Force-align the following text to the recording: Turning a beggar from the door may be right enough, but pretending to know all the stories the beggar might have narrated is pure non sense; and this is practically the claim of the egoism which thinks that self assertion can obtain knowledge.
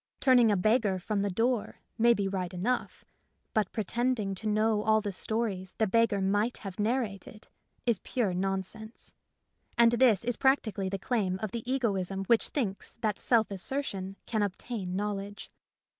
Turning 0.19 0.51
a 0.51 0.57
beggar 0.57 0.97
from 0.97 1.21
the 1.21 1.29
door 1.29 1.77
may 1.95 2.11
be 2.11 2.27
right 2.27 2.55
enough, 2.55 3.05
but 3.53 3.71
pretending 3.71 4.33
to 4.33 4.47
know 4.49 4.81
all 4.81 4.99
the 4.99 5.11
stories 5.11 5.73
the 5.77 5.85
beggar 5.85 6.19
might 6.19 6.57
have 6.57 6.79
narrated 6.79 7.47
is 7.85 7.99
pure 7.99 8.33
non 8.33 8.63
sense; 8.63 9.13
and 9.77 9.91
this 9.91 10.25
is 10.25 10.37
practically 10.37 10.89
the 10.89 10.97
claim 10.97 11.37
of 11.39 11.51
the 11.51 11.71
egoism 11.71 12.23
which 12.25 12.47
thinks 12.47 12.95
that 13.01 13.19
self 13.19 13.51
assertion 13.51 14.15
can 14.25 14.41
obtain 14.41 14.95
knowledge. 14.95 15.51